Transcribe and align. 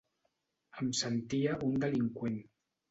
Em 0.85 0.89
sentia 1.01 1.55
un 1.71 1.81
delinqüent. 1.87 2.45